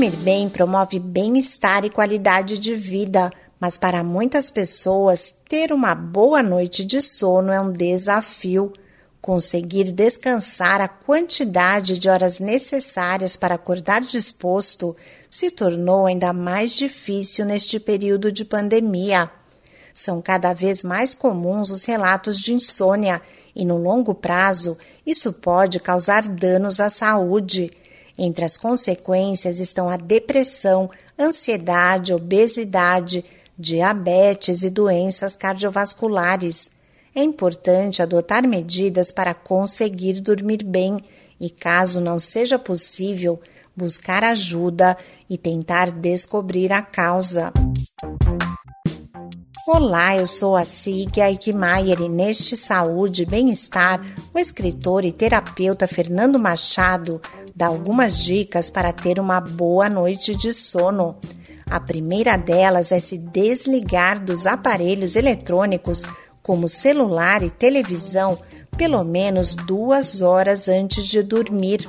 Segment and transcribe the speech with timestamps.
[0.00, 6.42] Dormir bem promove bem-estar e qualidade de vida, mas para muitas pessoas, ter uma boa
[6.42, 8.72] noite de sono é um desafio.
[9.20, 14.96] Conseguir descansar a quantidade de horas necessárias para acordar disposto
[15.28, 19.30] se tornou ainda mais difícil neste período de pandemia.
[19.92, 23.20] São cada vez mais comuns os relatos de insônia
[23.54, 27.70] e, no longo prazo, isso pode causar danos à saúde.
[28.22, 33.24] Entre as consequências estão a depressão, ansiedade, obesidade,
[33.58, 36.68] diabetes e doenças cardiovasculares.
[37.14, 41.02] É importante adotar medidas para conseguir dormir bem
[41.40, 43.40] e, caso não seja possível,
[43.74, 44.98] buscar ajuda
[45.30, 47.50] e tentar descobrir a causa.
[49.66, 54.00] Olá, eu sou a Sig Aikmaier e neste Saúde e Bem-Estar,
[54.32, 57.20] o escritor e terapeuta Fernando Machado
[57.54, 61.16] dá algumas dicas para ter uma boa noite de sono.
[61.68, 66.04] A primeira delas é se desligar dos aparelhos eletrônicos
[66.42, 68.38] como celular e televisão,
[68.78, 71.86] pelo menos duas horas antes de dormir.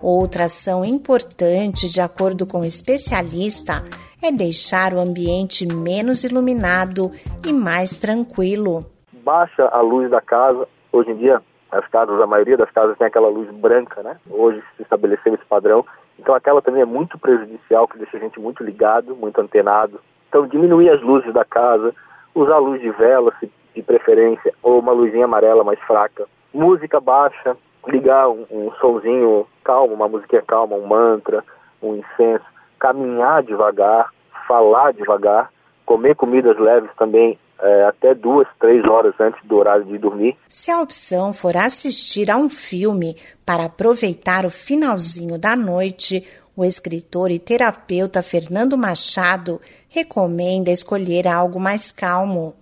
[0.00, 7.10] Outra ação importante, de acordo com o especialista, é deixar o ambiente menos iluminado
[7.46, 8.84] e mais tranquilo.
[9.12, 10.66] Baixa a luz da casa.
[10.92, 14.16] Hoje em dia, as casas, a maioria das casas tem aquela luz branca, né?
[14.30, 15.84] Hoje se estabeleceu esse padrão.
[16.18, 20.00] Então aquela também é muito prejudicial, que deixa a gente muito ligado, muito antenado.
[20.28, 21.94] Então diminuir as luzes da casa,
[22.34, 26.26] usar luz de vela, se de preferência, ou uma luzinha amarela mais fraca.
[26.52, 31.44] Música baixa, ligar um, um somzinho calmo, uma musiquinha calma, um mantra,
[31.80, 32.44] um incenso.
[32.78, 34.10] Caminhar devagar,
[34.46, 35.50] falar devagar,
[35.84, 40.36] comer comidas leves também é, até duas, três horas antes do horário de dormir.
[40.48, 46.64] Se a opção for assistir a um filme para aproveitar o finalzinho da noite, o
[46.64, 52.54] escritor e terapeuta Fernando Machado recomenda escolher algo mais calmo.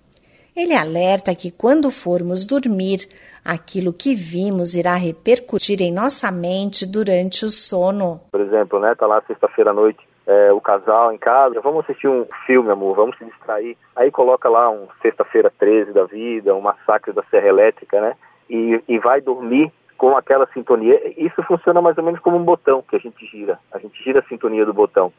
[0.54, 3.06] Ele alerta que quando formos dormir,
[3.44, 8.20] aquilo que vimos irá repercutir em nossa mente durante o sono.
[8.32, 12.08] Por exemplo, né, tá lá sexta-feira à noite, é, o casal em casa, vamos assistir
[12.08, 13.76] um filme, amor, vamos se distrair.
[13.94, 18.16] Aí coloca lá um sexta-feira 13 da vida, um massacre da Serra Elétrica, né?
[18.50, 21.00] E, e vai dormir com aquela sintonia.
[21.16, 23.58] Isso funciona mais ou menos como um botão que a gente gira.
[23.72, 25.12] A gente gira a sintonia do botão.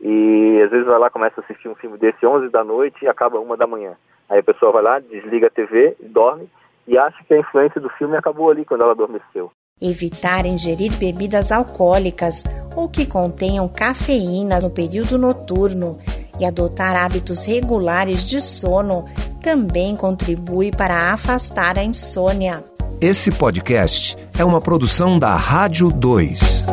[0.00, 3.08] E às vezes vai lá, começa a assistir um filme desse 11 da noite e
[3.08, 3.96] acaba uma da manhã.
[4.28, 6.48] Aí a pessoa vai lá, desliga a TV, dorme
[6.86, 9.50] e acha que a influência do filme acabou ali quando ela adormeceu.
[9.78, 12.44] Evitar ingerir bebidas alcoólicas
[12.74, 15.98] ou que contenham cafeína no período noturno
[16.40, 19.04] e adotar hábitos regulares de sono
[19.42, 22.64] também contribui para afastar a insônia.
[23.02, 26.64] Esse podcast é uma produção da Rádio 2.